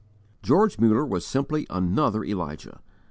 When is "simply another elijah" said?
1.27-2.81